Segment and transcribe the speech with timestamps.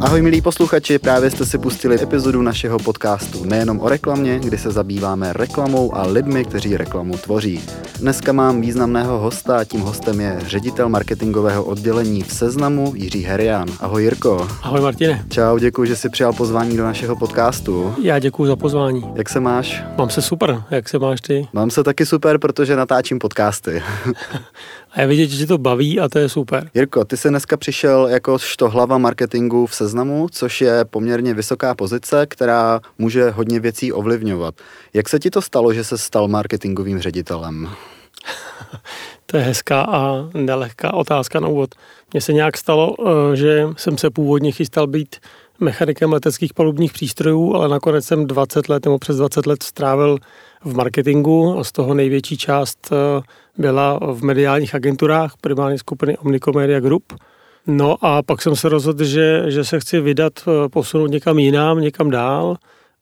[0.00, 4.70] Ahoj milí posluchači, právě jste si pustili epizodu našeho podcastu nejenom o reklamě, kdy se
[4.70, 7.60] zabýváme reklamou a lidmi, kteří reklamu tvoří.
[7.98, 13.68] Dneska mám významného hosta a tím hostem je ředitel marketingového oddělení v Seznamu Jiří Herian.
[13.80, 14.48] Ahoj Jirko.
[14.62, 15.24] Ahoj Martine.
[15.28, 17.94] Čau, děkuji, že jsi přijal pozvání do našeho podcastu.
[18.02, 19.04] Já děkuji za pozvání.
[19.14, 19.82] Jak se máš?
[19.98, 21.48] Mám se super, jak se máš ty?
[21.52, 23.82] Mám se taky super, protože natáčím podcasty.
[24.92, 26.70] a je vidět, že to baví a to je super.
[26.74, 32.26] Jirko, ty jsi dneska přišel jako hlava marketingu v Seznamu, což je poměrně vysoká pozice,
[32.26, 34.54] která může hodně věcí ovlivňovat.
[34.94, 37.68] Jak se ti to stalo, že se stal marketingovým ředitelem?
[39.26, 41.74] to je hezká a nelehká otázka na úvod.
[42.12, 45.16] Mně se nějak stalo, eh, že jsem se původně chystal být
[45.60, 50.18] mechanikem leteckých palubních přístrojů, ale nakonec jsem 20 let nebo přes 20 let strávil
[50.64, 53.22] v marketingu a z toho největší část eh,
[53.58, 57.12] byla v mediálních agenturách, primárně skupiny Omnicomedia Group.
[57.66, 61.80] No a pak jsem se rozhodl, že, že se chci vydat, eh, posunout někam jinam,
[61.80, 62.56] někam dál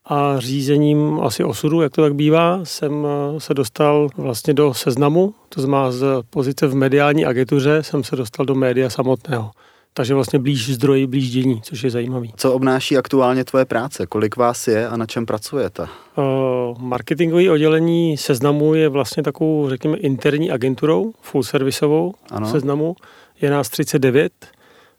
[0.04, 5.34] a řízením asi osudu, jak to tak bývá, jsem eh, se dostal vlastně do seznamu,
[5.48, 9.50] to znamená z pozice v mediální agentuře jsem se dostal do média samotného.
[9.98, 12.32] Takže vlastně blíž zdroji, blíž dění, což je zajímavý.
[12.36, 14.06] Co obnáší aktuálně tvoje práce?
[14.06, 15.82] Kolik vás je a na čem pracujete?
[15.82, 22.50] Uh, marketingové oddělení seznamu je vlastně takovou, řekněme, interní agenturou, full servisovou ano.
[22.50, 22.96] seznamu.
[23.40, 24.32] Je nás 39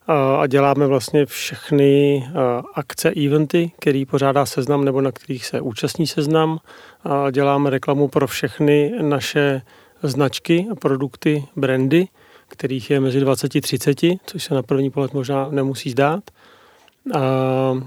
[0.08, 2.24] a děláme vlastně všechny
[2.76, 6.60] akce, eventy, který pořádá seznam nebo na kterých se účastní seznam.
[7.04, 9.62] A děláme reklamu pro všechny naše
[10.04, 12.08] značky, produkty, brandy,
[12.50, 16.24] kterých je mezi 20-30, což se na první pohled možná nemusí zdát.
[17.14, 17.22] A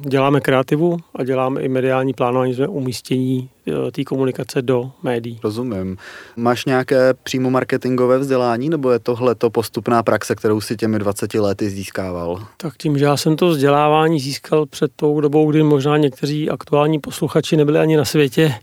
[0.01, 3.51] děláme kreativu a děláme i mediální plánování, jsme umístění
[3.89, 5.41] e, té komunikace do médií.
[5.45, 5.97] Rozumím.
[6.37, 11.35] Máš nějaké přímo marketingové vzdělání, nebo je tohle to postupná praxe, kterou si těmi 20
[11.35, 12.47] lety získával?
[12.57, 16.99] Tak tím, že já jsem to vzdělávání získal před tou dobou, kdy možná někteří aktuální
[16.99, 18.55] posluchači nebyli ani na světě,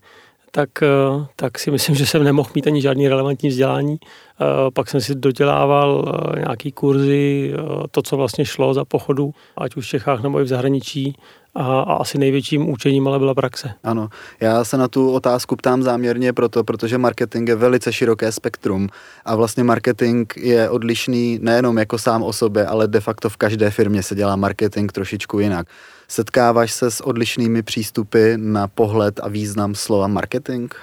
[0.51, 0.87] tak, e,
[1.35, 3.99] tak si myslím, že jsem nemohl mít ani žádný relevantní vzdělání.
[4.41, 6.05] Eh, pak jsem si dodělával
[6.35, 10.39] eh, nějaký kurzy, eh, to, co vlastně šlo za pochodu, ať už v Čechách nebo
[10.39, 11.15] i v zahraničí.
[11.55, 13.71] A, a asi největším učením ale byla praxe.
[13.83, 18.87] Ano, já se na tu otázku ptám záměrně proto, protože marketing je velice široké spektrum
[19.25, 23.71] a vlastně marketing je odlišný nejenom jako sám o sobě, ale de facto v každé
[23.71, 25.67] firmě se dělá marketing trošičku jinak.
[26.11, 30.73] Setkáváš se s odlišnými přístupy na pohled a význam slova marketing?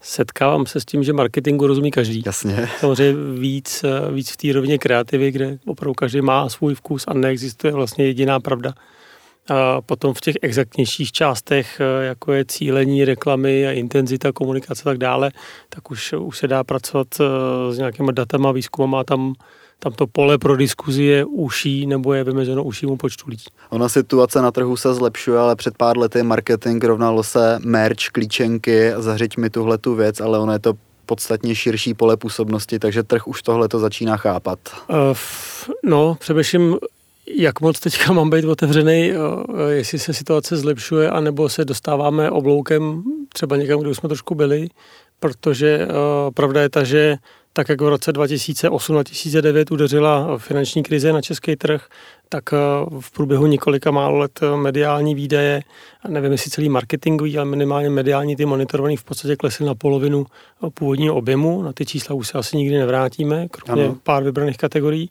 [0.00, 2.22] setkávám se s tím, že marketingu rozumí každý.
[2.26, 2.68] Jasně.
[2.80, 7.72] Samozřejmě víc, víc v té rovině kreativy, kde opravdu každý má svůj vkus a neexistuje
[7.72, 8.74] vlastně jediná pravda.
[9.48, 14.98] A potom v těch exaktnějších částech, jako je cílení reklamy a intenzita komunikace a tak
[14.98, 15.30] dále,
[15.68, 17.24] tak už, už se dá pracovat eh,
[17.72, 19.34] s nějakýma datama, výzkumama, tam
[19.78, 23.44] tam to pole pro diskuzi je uší nebo je vymezeno ušímu počtu lidí.
[23.70, 28.92] Ona situace na trhu se zlepšuje, ale před pár lety marketing rovnalo se merch, klíčenky,
[28.96, 30.72] zařiď mi tuhle tu věc, ale ono je to
[31.06, 34.58] podstatně širší pole působnosti, takže trh už tohle to začíná chápat.
[34.88, 35.16] Uh,
[35.82, 36.76] no, především
[37.34, 39.12] jak moc teďka mám být otevřený,
[39.68, 44.68] jestli se situace zlepšuje, anebo se dostáváme obloukem třeba někam, kde už jsme trošku byli,
[45.20, 45.92] protože uh,
[46.34, 47.16] pravda je ta, že
[47.56, 51.88] tak jak v roce 2008-2009 udeřila finanční krize na český trh,
[52.28, 52.56] tak eh,
[53.00, 55.62] v průběhu několika málo let eh, mediální výdaje,
[56.08, 60.70] nevím jestli celý marketingový, ale minimálně mediální ty monitorovaný v podstatě klesly na polovinu eh,
[60.70, 61.62] původního objemu.
[61.62, 63.96] Na ty čísla už se asi nikdy nevrátíme, kromě ano.
[64.02, 65.10] pár vybraných kategorií.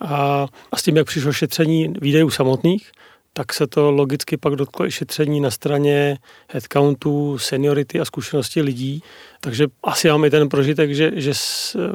[0.00, 2.90] A, a s tím, jak přišlo šetření výdajů samotných,
[3.36, 6.18] tak se to logicky pak dotklo i šetření na straně
[6.50, 9.02] headcountů, seniority a zkušenosti lidí.
[9.40, 11.32] Takže asi mám i ten prožitek, že, že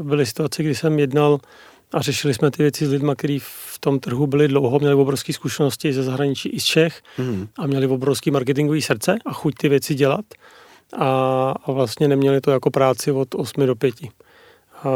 [0.01, 1.39] byly situace, kdy jsem jednal
[1.91, 5.33] a řešili jsme ty věci s lidmi, kteří v tom trhu byli dlouho, měli obrovské
[5.33, 7.47] zkušenosti ze zahraničí i z Čech mm.
[7.57, 10.25] a měli obrovský marketingový srdce a chuť ty věci dělat
[10.97, 11.05] a,
[11.65, 13.95] a vlastně neměli to jako práci od 8 do 5.
[14.83, 14.89] A,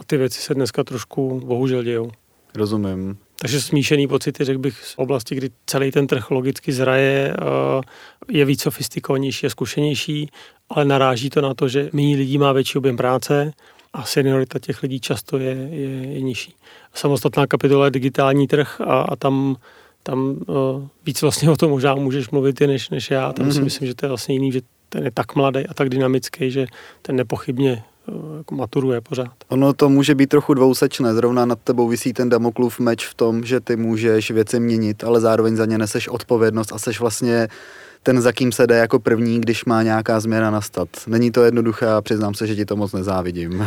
[0.00, 2.10] a ty věci se dneska trošku bohužel dějou.
[2.54, 3.18] Rozumím.
[3.40, 7.82] Takže smíšený pocity, řekl bych, z oblasti, kdy celý ten trh logicky zraje, eh,
[8.28, 10.30] je víc sofistikovanější a zkušenější,
[10.70, 13.52] ale naráží to na to, že méně lidí má větší objem práce
[13.92, 16.54] a seniorita těch lidí často je, je, je nižší.
[16.94, 19.56] Samostatná kapitola je digitální trh a, a tam
[20.02, 23.32] tam uh, víc vlastně o tom možná můžeš mluvit než, než já.
[23.32, 23.52] Tam mm-hmm.
[23.52, 23.64] si mhm.
[23.64, 26.66] myslím, že to je vlastně jiný, že ten je tak mladý a tak dynamický, že
[27.02, 27.82] ten nepochybně
[28.38, 29.32] jako maturuje pořád.
[29.48, 33.44] Ono to může být trochu dvousečné, zrovna nad tebou vysí ten Damoklův meč v tom,
[33.44, 37.48] že ty můžeš věci měnit, ale zároveň za ně neseš odpovědnost a seš vlastně
[38.02, 40.88] ten, za kým se jde jako první, když má nějaká změna nastat.
[41.06, 43.66] Není to jednoduché a přiznám se, že ti to moc nezávidím.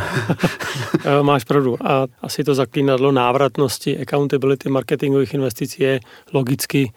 [1.22, 1.76] Máš pravdu.
[1.84, 6.00] A asi to zaklínadlo návratnosti, accountability marketingových investic je
[6.32, 6.92] logicky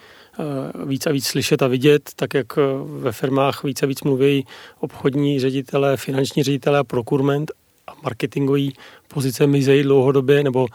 [0.86, 2.56] víc a víc slyšet a vidět, tak jak
[2.86, 4.46] ve firmách víc a víc mluví
[4.80, 7.52] obchodní ředitele, finanční ředitele a procurement
[7.88, 8.74] a marketingový
[9.08, 10.68] pozice mizejí dlouhodobě, nebo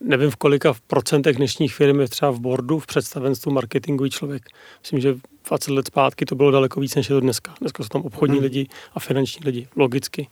[0.00, 4.42] nevím v kolika v procentech dnešních firm je třeba v boardu, v představenstvu marketingový člověk.
[4.82, 5.14] Myslím, že
[5.48, 7.54] 20 let zpátky to bylo daleko víc, než je to dneska.
[7.60, 8.44] Dneska jsou tam obchodní hmm.
[8.44, 10.28] lidi a finanční lidi, logicky.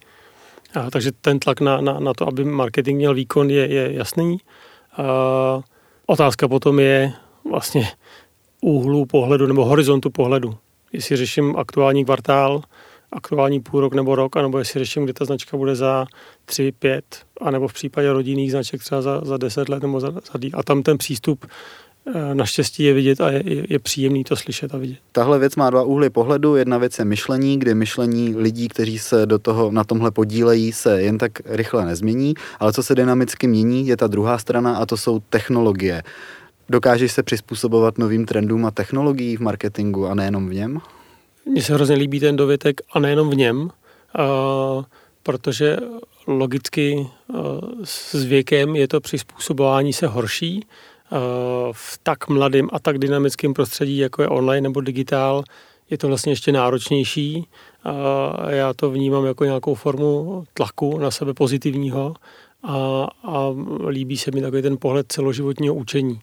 [0.74, 4.38] A, takže ten tlak na, na, na to, aby marketing měl výkon, je, je jasný.
[4.96, 5.60] A,
[6.06, 7.12] otázka potom je
[7.50, 7.88] vlastně
[8.60, 10.54] úhlu pohledu nebo horizontu pohledu.
[10.92, 12.62] Jestli řeším aktuální kvartál,
[13.12, 16.06] aktuální půl rok nebo rok, anebo jestli řeším, kdy ta značka bude za
[16.44, 17.04] 3, 5,
[17.40, 20.82] anebo v případě rodinných značek třeba za, za 10 let nebo za, za A tam
[20.82, 21.46] ten přístup
[22.06, 24.98] Eh, naštěstí je vidět a je, je příjemný to slyšet a vidět.
[25.12, 26.56] Tahle věc má dva úhly pohledu.
[26.56, 31.02] Jedna věc je myšlení, kdy myšlení lidí, kteří se do toho na tomhle podílejí, se
[31.02, 34.96] jen tak rychle nezmění, ale co se dynamicky mění, je ta druhá strana a to
[34.96, 36.02] jsou technologie.
[36.70, 40.80] Dokážeš se přizpůsobovat novým trendům a technologií v marketingu a nejenom v něm?
[41.46, 44.84] Mně se hrozně líbí ten dovětek a nejenom v něm, uh,
[45.22, 45.76] protože
[46.26, 47.06] logicky
[47.84, 50.66] s věkem je to přizpůsobování se horší,
[51.72, 55.44] v tak mladém a tak dynamickém prostředí, jako je online nebo digitál,
[55.90, 57.46] je to vlastně ještě náročnější.
[57.84, 62.14] A já to vnímám jako nějakou formu tlaku na sebe pozitivního
[62.62, 63.46] a, a
[63.88, 66.20] líbí se mi takový ten pohled celoživotního učení.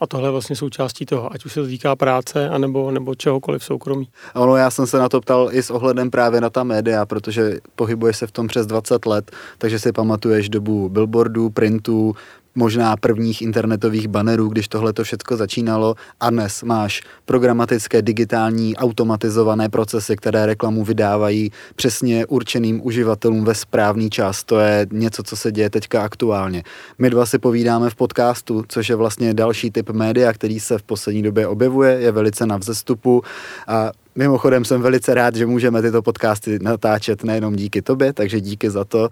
[0.00, 3.64] A tohle je vlastně součástí toho, ať už se to týká práce, anebo, nebo čehokoliv
[3.64, 4.08] soukromí.
[4.34, 7.58] Ono, já jsem se na to ptal i s ohledem právě na ta média, protože
[7.74, 12.14] pohybuje se v tom přes 20 let, takže si pamatuješ dobu billboardů, printů,
[12.54, 19.68] možná prvních internetových bannerů, když tohle to všechno začínalo a dnes máš programatické, digitální, automatizované
[19.68, 24.44] procesy, které reklamu vydávají přesně určeným uživatelům ve správný čas.
[24.44, 26.62] To je něco, co se děje teďka aktuálně.
[26.98, 30.82] My dva si povídáme v podcastu, což je vlastně další typ média, který se v
[30.82, 33.22] poslední době objevuje, je velice na vzestupu
[33.66, 38.70] a Mimochodem jsem velice rád, že můžeme tyto podcasty natáčet nejenom díky tobě, takže díky
[38.70, 39.08] za to.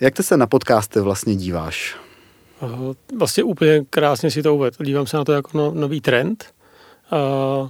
[0.00, 2.03] Jak ty se na podcasty vlastně díváš?
[3.18, 4.84] Vlastně úplně krásně si to uvedl.
[4.84, 6.54] Dívám se na to jako no, nový trend.
[7.12, 7.68] Uh,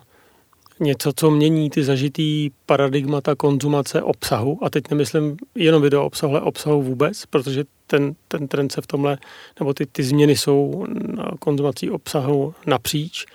[0.81, 4.59] něco, co mění ty zažitý paradigmata konzumace obsahu.
[4.63, 8.87] A teď nemyslím jenom video obsahu, ale obsahu vůbec, protože ten, ten trend se v
[8.87, 9.19] tomhle,
[9.61, 13.27] nebo ty, ty změny jsou na konzumací obsahu napříč.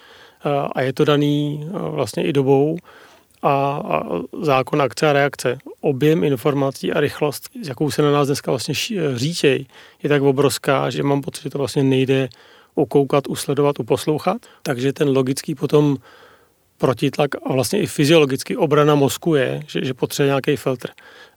[0.71, 2.77] A je to daný vlastně i dobou
[3.41, 4.03] a, a
[4.41, 5.57] zákon akce a reakce.
[5.81, 8.75] Objem informací a rychlost, s jakou se na nás dneska vlastně
[9.15, 9.65] říčej,
[10.03, 12.29] je tak obrovská, že mám pocit, že to vlastně nejde
[12.75, 14.37] ukoukat, usledovat, uposlouchat.
[14.63, 15.97] Takže ten logický potom
[16.77, 20.89] protitlak a vlastně i fyziologicky obrana mozku je, že, že potřebuje nějaký filtr.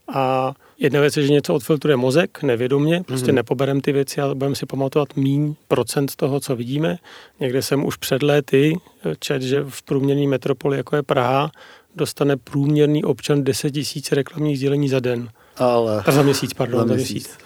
[0.07, 3.35] A jedna věc je, že něco odfiltruje mozek nevědomě, prostě mm-hmm.
[3.35, 6.97] nepoberem ty věci a budeme si pamatovat míň procent toho, co vidíme.
[7.39, 8.75] Někde jsem už před léty
[9.19, 11.51] čet, že v průměrné metropoli, jako je Praha,
[11.95, 15.29] dostane průměrný občan 10 tisíc reklamních sdělení za den.
[15.57, 16.03] Ale...
[16.05, 17.23] A za měsíc, pardon, za měsíc.
[17.23, 17.37] Za měsíc.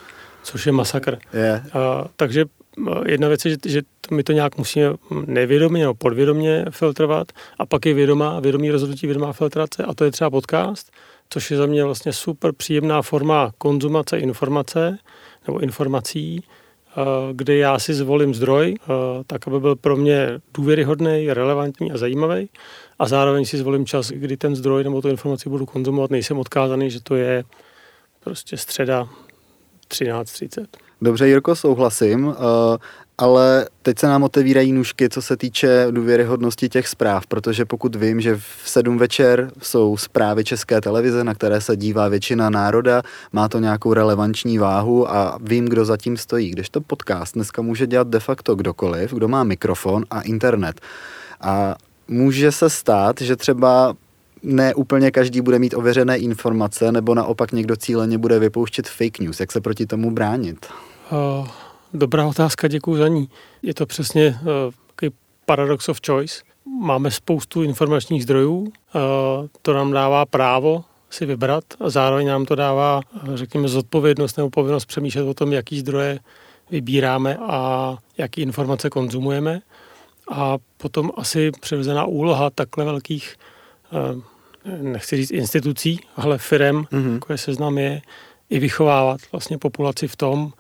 [0.44, 1.18] Což je masakr.
[1.34, 1.76] Yeah.
[1.76, 2.46] A, takže
[3.06, 4.94] jedna věc je, že, že my to nějak musíme
[5.26, 7.28] nevědomě nebo podvědomě filtrovat
[7.60, 10.92] a pak je vědomá, vědomý rozhodnutí, vědomá filtrace a to je třeba podcast,
[11.30, 14.98] což je za mě vlastně super příjemná forma konzumace informace
[15.48, 16.44] nebo informací,
[17.32, 18.76] kde já si zvolím zdroj,
[19.28, 22.50] tak aby byl pro mě důvěryhodný, relevantní a zajímavý
[23.00, 26.90] a zároveň si zvolím čas, kdy ten zdroj nebo tu informaci budu konzumovat, nejsem odkázaný,
[26.90, 27.44] že to je
[28.20, 29.10] prostě středa
[29.90, 30.66] 13.30.
[31.02, 32.78] Dobře, Jirko, souhlasím, eh,
[33.18, 38.22] ale teď se nám otevírají nůžky, co se týče důvěryhodnosti těch zpráv, protože pokud vím,
[38.22, 43.02] že v 7 večer jsou zprávy České televize, na které se dívá většina národa,
[43.32, 46.50] má to nějakou relevanční váhu a vím, kdo zatím stojí.
[46.50, 50.82] Když to podcast dneska může dělat de facto kdokoliv, kdo má mikrofon a internet.
[51.42, 51.76] A
[52.08, 53.96] může se stát, že třeba
[54.44, 59.40] ne úplně každý bude mít ověřené informace, nebo naopak někdo cíleně bude vypouštět fake news.
[59.40, 60.66] Jak se proti tomu bránit?
[61.12, 61.48] Uh,
[61.94, 63.30] dobrá otázka, děkuji za ní.
[63.62, 65.10] Je to přesně uh,
[65.46, 66.44] paradox of choice.
[66.82, 68.70] Máme spoustu informačních zdrojů, uh,
[69.62, 73.02] to nám dává právo si vybrat a zároveň nám to dává,
[73.34, 76.20] řekněme, zodpovědnost nebo povinnost přemýšlet o tom, jaký zdroje
[76.72, 79.62] vybíráme a jaký informace konzumujeme.
[80.32, 83.36] A potom asi přirozená úloha takhle velkých,
[83.94, 87.14] eh, nechci říct institucí, ale firem, mm-hmm.
[87.14, 88.02] jako je seznam, je
[88.50, 90.52] i vychovávat vlastně populaci v tom,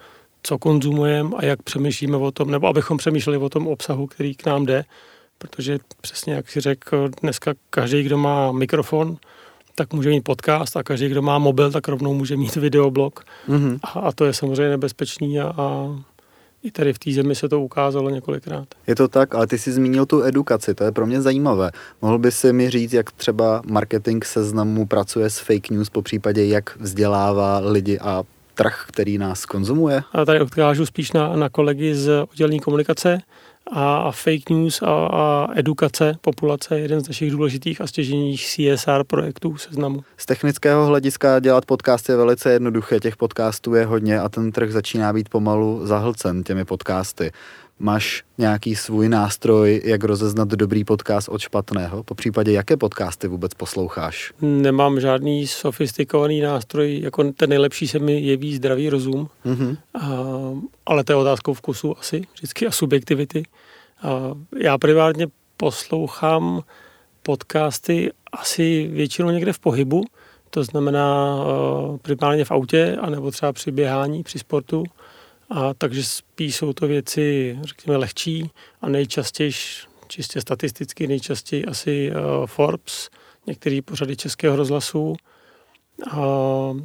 [0.43, 4.45] co konzumujeme a jak přemýšlíme o tom, nebo abychom přemýšleli o tom obsahu, který k
[4.45, 4.85] nám jde,
[5.37, 9.17] protože přesně jak si řekl, dneska každý, kdo má mikrofon,
[9.75, 13.23] tak může mít podcast a každý, kdo má mobil, tak rovnou může mít videoblog.
[13.49, 13.79] Mm-hmm.
[13.83, 15.95] A, a to je samozřejmě nebezpečný a, a
[16.67, 18.67] i tady v té zemi se to ukázalo několikrát.
[18.87, 21.71] Je to tak, ale ty jsi zmínil tu edukaci, to je pro mě zajímavé.
[22.01, 26.45] Mohl by si mi říct, jak třeba marketing seznamu pracuje s fake news, po případě
[26.45, 28.23] jak vzdělává lidi a
[28.55, 30.03] trh, který nás konzumuje?
[30.11, 33.21] A tady odkážu spíš na, na kolegy z oddělení komunikace,
[33.71, 39.03] a fake news a, a edukace populace je jeden z našich důležitých a stěženích CSR
[39.07, 40.03] projektů seznamu.
[40.17, 44.71] Z technického hlediska dělat podcast je velice jednoduché, těch podcastů je hodně a ten trh
[44.71, 47.31] začíná být pomalu zahlcen těmi podcasty.
[47.79, 52.03] Máš nějaký svůj nástroj, jak rozeznat dobrý podcast od špatného?
[52.03, 54.33] Po případě, jaké podcasty vůbec posloucháš?
[54.41, 59.77] Nemám žádný sofistikovaný nástroj, jako ten nejlepší se mi jeví zdravý rozum, mm-hmm.
[59.93, 60.07] a,
[60.85, 63.43] ale to je otázkou vkusu asi, vždycky a subjektivity.
[64.01, 65.27] A já privátně
[65.57, 66.63] poslouchám
[67.23, 70.03] podcasty asi většinou někde v pohybu,
[70.49, 74.83] to znamená uh, primárně v autě, anebo třeba při běhání, při sportu.
[75.49, 78.51] A takže spíš jsou to věci, řekněme, lehčí
[78.81, 79.51] a nejčastěji,
[80.07, 82.11] čistě statisticky, nejčastěji asi
[82.45, 83.09] Forbes,
[83.47, 85.15] některé pořady Českého rozhlasu,
[86.17, 86.79] uh,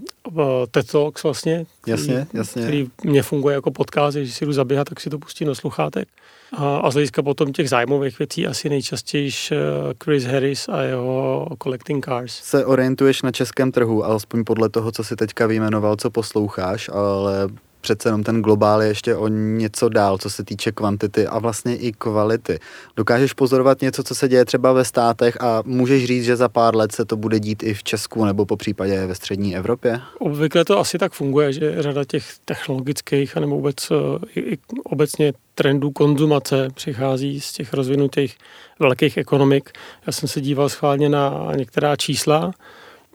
[0.71, 2.63] TED Talks vlastně, který, jasně, jasně.
[2.63, 6.09] který mě funguje jako podcast, když si jdu zaběhat, tak si to pustím do sluchátek.
[6.53, 9.59] A, a z hlediska potom těch zájmových věcí asi nejčastěji uh,
[10.05, 12.35] Chris Harris a jeho Collecting Cars.
[12.35, 17.49] Se orientuješ na českém trhu, alespoň podle toho, co si teďka vyjmenoval, co posloucháš, ale
[17.83, 21.77] přece jenom ten globál je ještě o něco dál, co se týče kvantity a vlastně
[21.77, 22.59] i kvality.
[22.97, 26.77] Dokážeš pozorovat něco, co se děje třeba ve státech a můžeš říct, že za pár
[26.77, 30.01] let se to bude dít i v Česku nebo po případě ve střední Evropě?
[30.19, 33.93] Obvykle to asi tak funguje, že řada těch technologických nebo vůbec
[34.35, 38.37] i, i obecně trendů konzumace přichází z těch rozvinutých
[38.79, 39.71] velkých ekonomik.
[40.07, 42.53] Já jsem se díval schválně na některá čísla.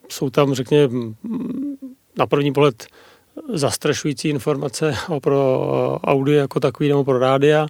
[0.10, 0.94] Jsou tam, řekněme,
[2.18, 2.88] na první pohled
[3.54, 7.68] zastrašující informace pro audio jako takový nebo pro rádia.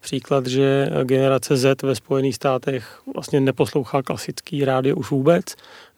[0.00, 5.44] Příklad, že generace Z ve Spojených státech vlastně neposlouchá klasický rádio už vůbec.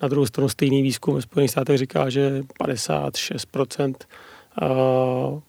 [0.02, 3.95] Na druhou stranu stejný výzkum ve Spojených státech říká, že 56%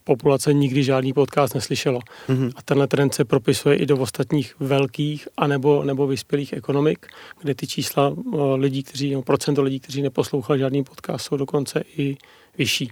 [0.03, 1.99] populace nikdy žádný podcast neslyšelo.
[2.29, 2.51] Mm-hmm.
[2.55, 7.07] A tenhle trend se propisuje i do ostatních velkých anebo nebo vyspělých ekonomik,
[7.41, 8.13] kde ty čísla
[8.55, 12.17] lidí, kteří, no, procento lidí, kteří neposlouchali žádný podcast, jsou dokonce i
[12.57, 12.91] vyšší.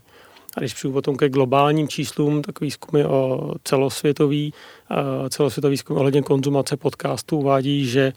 [0.58, 4.54] A když přijdu potom ke globálním číslům, tak výzkumy o celosvětový,
[5.30, 8.14] celosvětový výzkum ohledně konzumace podcastů uvádí, že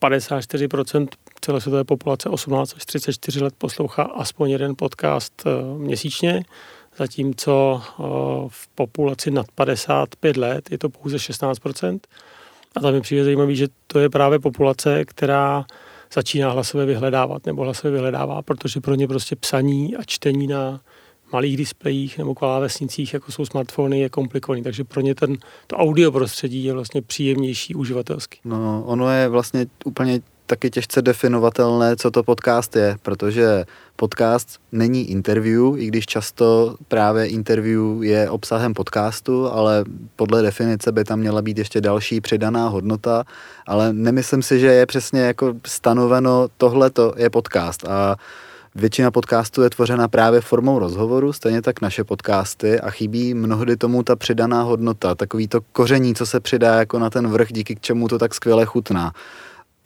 [0.00, 1.08] 54%
[1.40, 6.42] celosvětové populace 18 až 34 let poslouchá aspoň jeden podcast e, měsíčně,
[6.96, 7.82] zatímco
[8.48, 11.98] v populaci nad 55 let je to pouze 16%.
[12.76, 15.64] A tam mi přijde zajímavé, že to je právě populace, která
[16.12, 20.80] začíná hlasově vyhledávat nebo hlasově vyhledává, protože pro ně prostě psaní a čtení na
[21.32, 24.62] malých displejích nebo klávesnicích, jako jsou smartfony, je komplikovaný.
[24.62, 28.38] Takže pro ně ten, to audio prostředí je vlastně příjemnější uživatelsky.
[28.44, 33.64] No, ono je vlastně úplně taky těžce definovatelné, co to podcast je, protože
[33.96, 39.84] podcast není interview, i když často právě interview je obsahem podcastu, ale
[40.16, 43.24] podle definice by tam měla být ještě další přidaná hodnota,
[43.66, 48.16] ale nemyslím si, že je přesně jako stanoveno, tohle to je podcast a
[48.78, 54.02] Většina podcastů je tvořena právě formou rozhovoru, stejně tak naše podcasty a chybí mnohdy tomu
[54.02, 57.80] ta přidaná hodnota, takový to koření, co se přidá jako na ten vrch, díky k
[57.80, 59.12] čemu to tak skvěle chutná.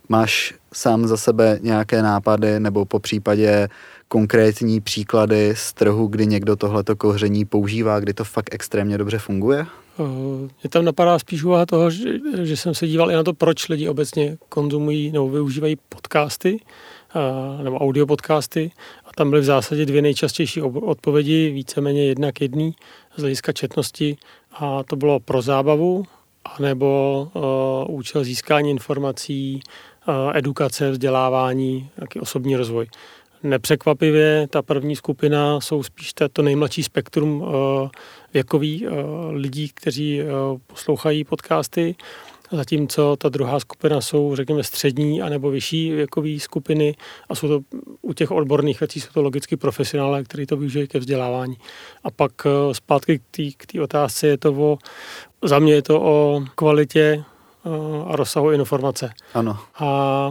[0.08, 3.68] Máš sám za sebe nějaké nápady nebo po případě
[4.08, 9.66] konkrétní příklady z trhu, kdy někdo tohleto koření používá, kdy to fakt extrémně dobře funguje?
[10.62, 12.04] Mě tam napadá spíš úvaha toho, že,
[12.42, 16.60] že jsem se díval i na to, proč lidi obecně konzumují nebo využívají podcasty
[17.62, 18.70] nebo audio podcasty
[19.04, 22.74] a tam byly v zásadě dvě nejčastější odpovědi, víceméně jedna k jedný
[23.16, 24.16] z hlediska četnosti.
[24.52, 26.04] A to bylo pro zábavu
[26.44, 27.28] anebo
[27.88, 29.60] uh, účel získání informací,
[30.08, 32.86] uh, edukace, vzdělávání, jaký osobní rozvoj.
[33.42, 37.50] Nepřekvapivě ta první skupina jsou spíš to nejmladší spektrum uh,
[38.34, 38.94] věkový uh,
[39.32, 40.28] lidí, kteří uh,
[40.66, 41.94] poslouchají podcasty
[42.52, 46.96] zatímco ta druhá skupina jsou, řekněme, střední anebo vyšší věkové skupiny
[47.28, 47.60] a jsou to
[48.02, 51.56] u těch odborných věcí jsou to logicky profesionálé, kteří to využijí ke vzdělávání.
[52.04, 53.20] A pak eh, zpátky
[53.56, 54.78] k té otázce je to o,
[55.42, 57.24] za mě je to o kvalitě
[57.66, 57.70] eh,
[58.06, 59.12] a rozsahu informace.
[59.34, 59.58] Ano.
[59.78, 60.30] A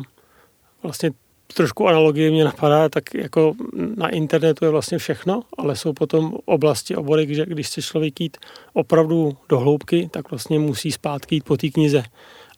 [0.84, 1.12] vlastně
[1.54, 3.54] trošku analogie mě napadá, tak jako
[3.96, 8.38] na internetu je vlastně všechno, ale jsou potom oblasti, obory, že když chce člověk jít
[8.74, 12.04] opravdu do hloubky, tak vlastně musí zpátky jít po té knize.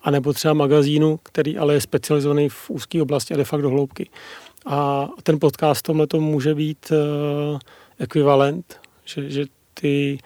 [0.01, 3.69] A nebo třeba magazínu, který ale je specializovaný v úzké oblasti a de facto do
[3.69, 4.09] hloubky.
[4.65, 7.59] A ten podcast tomhle to může být uh,
[7.99, 10.17] ekvivalent, že, že ty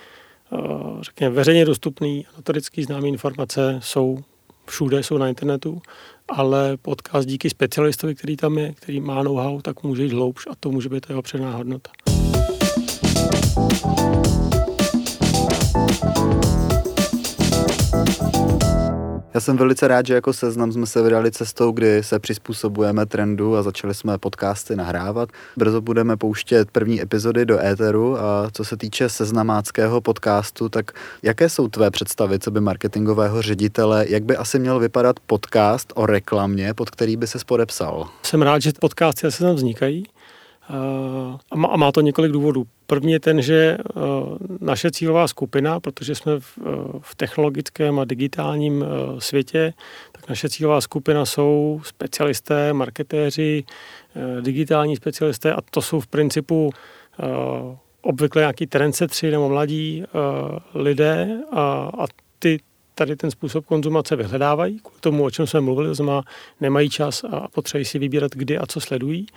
[1.02, 4.20] řekněme, veřejně dostupný, notoricky známé informace jsou
[4.66, 5.82] všude, jsou na internetu,
[6.27, 10.55] ale podcast díky specialistovi, který tam je, který má know-how, tak může jít hloubš a
[10.60, 11.91] to může být jeho předná hodnota.
[19.38, 23.56] Já jsem velice rád, že jako seznam jsme se vydali cestou, kdy se přizpůsobujeme trendu
[23.56, 25.29] a začali jsme podcasty nahrávat.
[25.58, 30.91] Brzo budeme pouštět první epizody do éteru a co se týče seznamáckého podcastu, tak
[31.24, 36.06] jaké jsou tvé představy, co by marketingového ředitele, jak by asi měl vypadat podcast o
[36.06, 38.08] reklamě, pod který by se podepsal?
[38.24, 40.06] Jsem rád, že podcasty se tam vznikají
[41.52, 42.68] a má, a má to několik důvodů.
[42.88, 43.94] První je ten, že eh,
[44.62, 49.74] naše cílová skupina, protože jsme v, eh, technologickém a digitálním eh, světě,
[50.12, 53.64] tak naše cílová skupina jsou specialisté, marketéři,
[54.42, 56.72] digitální specialisté a to jsou v principu
[58.02, 60.04] obvykle nějaký trendsetři nebo mladí
[60.74, 62.06] lidé a, a
[62.40, 62.60] ty
[62.96, 66.22] tady ten způsob konzumace vyhledávají, k tomu, o čem jsme mluvili, znamená,
[66.62, 69.28] nemají čas a potřebují si vybírat, kdy a co sledují.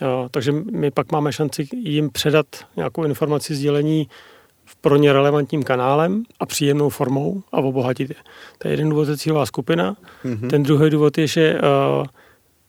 [0.00, 2.46] Jo, takže my pak máme šanci jim předat
[2.76, 4.08] nějakou informaci sdělení
[4.64, 8.16] v pro ně relevantním kanálem a příjemnou formou a obohatit je.
[8.58, 9.96] To je jeden důvod, je cílová skupina.
[10.24, 10.50] Mm-hmm.
[10.50, 12.06] Ten druhý důvod je, že uh,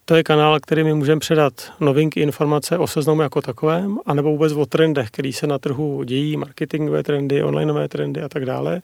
[0.05, 4.53] to je kanál, který my můžeme předat novinky, informace o seznamu jako takovém, anebo vůbec
[4.53, 8.82] o trendech, který se na trhu dějí, marketingové trendy, onlineové trendy a tak dále.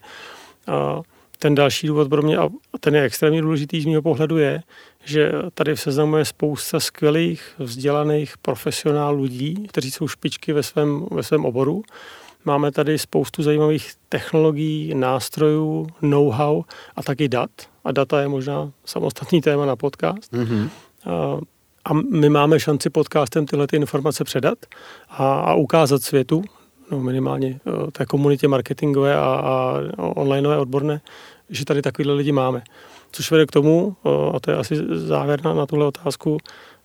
[0.68, 1.02] Uh,
[1.42, 4.62] ten další důvod pro mě, a ten je extrémně důležitý z mého pohledu, je,
[5.04, 11.06] že tady v seznamu je spousta skvělých, vzdělaných profesionálů lidí, kteří jsou špičky ve svém,
[11.12, 11.84] ve svém oboru.
[12.46, 16.64] Máme tady spoustu zajímavých technologií, nástrojů, know-how
[16.96, 17.52] a taky dat.
[17.84, 20.34] A data je možná samostatný téma na podcast.
[20.34, 20.70] Mm-hmm.
[21.06, 21.40] A,
[21.86, 24.58] a my máme šanci podcastem tyhle ty informace předat
[25.10, 26.44] a, a ukázat světu,
[26.92, 31.02] no minimálně eh, té komunitě marketingové a, a onlineové odborné,
[31.52, 32.62] že tady takovýhle lidi máme.
[33.12, 33.96] Což vede k tomu,
[34.34, 36.38] a to je asi závěr na, na tuhle otázku,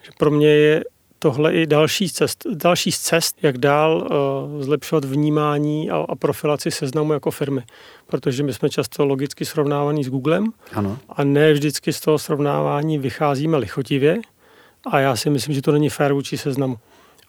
[0.02, 0.84] že pro mě je
[1.18, 4.08] tohle i další cest, další z cest, jak dál
[4.56, 7.62] uh, zlepšovat vnímání a, a profilaci seznamu jako firmy.
[8.06, 10.98] Protože my jsme často logicky srovnávaní s Googlem ano.
[11.08, 14.18] a ne vždycky z toho srovnávání vycházíme lichotivě
[14.86, 16.78] a já si myslím, že to není fér vůči seznamu.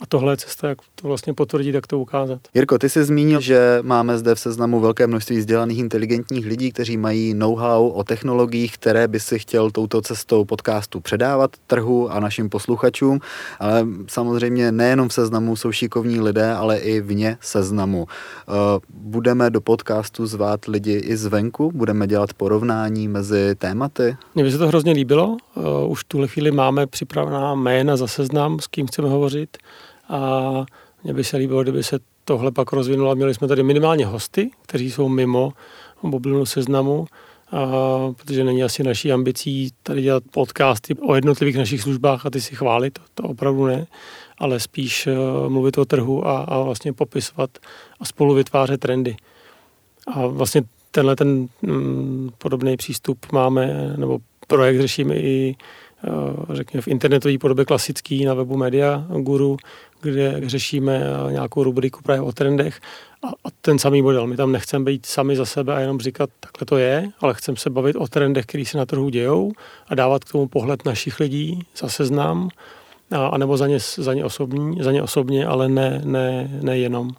[0.01, 2.39] A tohle je cesta, jak to vlastně potvrdit, jak to ukázat.
[2.53, 6.97] Jirko, ty jsi zmínil, že máme zde v seznamu velké množství vzdělaných inteligentních lidí, kteří
[6.97, 12.49] mají know-how o technologiích, které by si chtěl touto cestou podcastu předávat trhu a našim
[12.49, 13.19] posluchačům,
[13.59, 18.07] ale samozřejmě nejenom v seznamu jsou šikovní lidé, ale i vně seznamu.
[18.07, 18.51] Eh,
[18.89, 24.17] budeme do podcastu zvát lidi i zvenku, budeme dělat porovnání mezi tématy.
[24.35, 28.07] Mně by se to hrozně líbilo, eh, už v tuhle chvíli máme připravená jména za
[28.07, 29.57] seznam, s kým chceme hovořit
[30.09, 30.65] a
[31.03, 33.15] mně by se líbilo, kdyby se tohle pak rozvinulo.
[33.15, 35.53] Měli jsme tady minimálně hosty, kteří jsou mimo
[36.03, 37.05] bublinu seznamu,
[37.51, 37.67] a,
[38.17, 42.55] protože není asi naší ambicí tady dělat podcasty o jednotlivých našich službách a ty si
[42.55, 43.87] chválit, to, to opravdu ne,
[44.37, 47.49] ale spíš uh, mluvit o trhu a, a vlastně popisovat
[47.99, 49.15] a spolu vytvářet trendy.
[50.07, 55.55] A vlastně tenhle ten mm, podobný přístup máme, nebo projekt řešíme i
[56.53, 59.57] řekněme v internetové podobě klasický na webu Media Guru,
[60.01, 62.79] kde řešíme eh, nějakou rubriku právě o trendech
[63.23, 64.27] a, a ten samý model.
[64.27, 67.57] My tam nechceme být sami za sebe a jenom říkat, takhle to je, ale chceme
[67.57, 69.51] se bavit o trendech, které se na trhu dějou
[69.87, 72.49] a dávat k tomu pohled našich lidí za seznam,
[73.11, 76.77] a, a nebo za ně, za ně, osobní, za ně osobně, ale ne, ne, ne
[76.77, 77.09] jenom.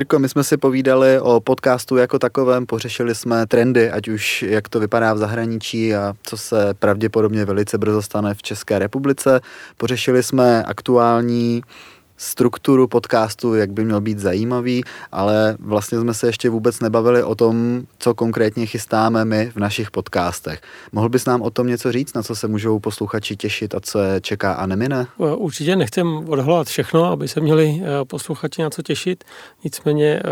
[0.00, 4.68] Jirko, my jsme si povídali o podcastu jako takovém, pořešili jsme trendy, ať už jak
[4.68, 9.40] to vypadá v zahraničí a co se pravděpodobně velice brzo stane v České republice.
[9.76, 11.62] Pořešili jsme aktuální
[12.20, 17.34] strukturu podcastu, jak by měl být zajímavý, ale vlastně jsme se ještě vůbec nebavili o
[17.34, 20.60] tom, co konkrétně chystáme my v našich podcastech.
[20.92, 23.98] Mohl bys nám o tom něco říct, na co se můžou posluchači těšit a co
[23.98, 25.06] je čeká a nemine?
[25.16, 29.24] Určitě nechcem odhalovat všechno, aby se měli eh, posluchači na co těšit.
[29.64, 30.22] Nicméně eh,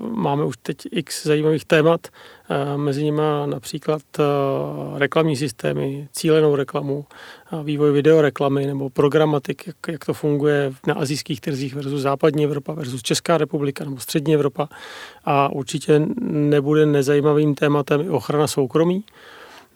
[0.00, 2.00] máme už teď x zajímavých témat,
[2.45, 2.45] Eh,
[2.76, 4.22] mezi nimi například eh,
[4.98, 7.04] reklamní systémy, cílenou reklamu,
[7.62, 13.02] vývoj videoreklamy nebo programatik, jak, jak to funguje na azijských trzích versus západní Evropa versus
[13.02, 14.68] Česká republika nebo střední Evropa.
[15.24, 19.04] A určitě nebude nezajímavým tématem i ochrana soukromí.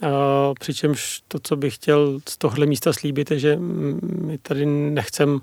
[0.03, 3.57] A eh, přičemž to, co bych chtěl z tohle místa slíbit, je, že
[4.01, 5.41] my tady nechcem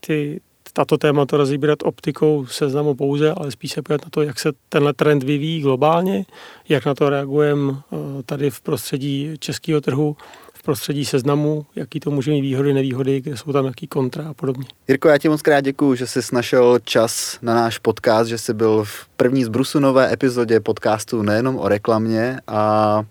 [0.00, 0.40] ty
[0.76, 4.92] tato témata rozebírat optikou seznamu pouze, ale spíš se podívat na to, jak se tenhle
[4.92, 6.24] trend vyvíjí globálně,
[6.68, 10.16] jak na to reagujeme eh, tady v prostředí českého trhu,
[10.54, 14.34] v prostředí seznamu, jaký to může mít výhody, nevýhody, kde jsou tam jaký kontra a
[14.34, 14.66] podobně.
[14.88, 18.54] Jirko, já ti moc krát děkuju, že jsi našel čas na náš podcast, že jsi
[18.54, 23.02] byl v první z Brusunové epizodě podcastu nejenom o reklamě a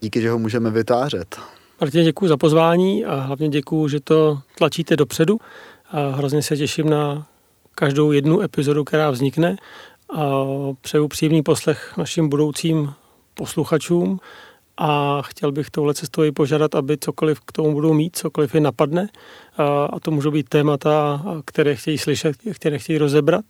[0.00, 1.36] díky, že ho můžeme vytvářet.
[1.80, 5.38] Martin, děkuji za pozvání a hlavně děkuji, že to tlačíte dopředu.
[5.90, 7.26] A hrozně se těším na
[7.74, 9.56] každou jednu epizodu, která vznikne.
[10.14, 10.44] A
[10.80, 12.92] přeju příjemný poslech našim budoucím
[13.34, 14.20] posluchačům.
[14.76, 18.60] A chtěl bych touhle cestou i požádat, aby cokoliv k tomu budou mít, cokoliv je
[18.60, 19.08] napadne.
[19.90, 23.44] A to můžou být témata, které chtějí slyšet, které chtějí rozebrat,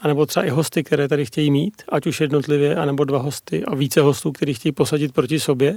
[0.00, 3.74] anebo třeba i hosty, které tady chtějí mít, ať už jednotlivě, anebo dva hosty a
[3.74, 5.76] více hostů, který chtějí posadit proti sobě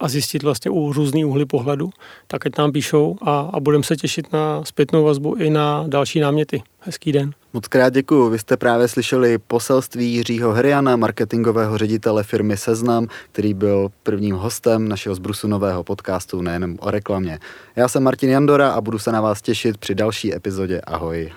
[0.00, 1.90] a, zjistit vlastně u různý úhly pohledu,
[2.26, 6.20] tak ať nám píšou a, a budeme se těšit na zpětnou vazbu i na další
[6.20, 6.62] náměty.
[6.80, 7.32] Hezký den.
[7.52, 8.28] Moc krát děkuju.
[8.28, 14.88] Vy jste právě slyšeli poselství Jiřího Hriana, marketingového ředitele firmy Seznam, který byl prvním hostem
[14.88, 17.38] našeho zbrusu nového podcastu nejenom o reklamě.
[17.76, 20.80] Já jsem Martin Jandora a budu se na vás těšit při další epizodě.
[20.80, 21.32] Ahoj.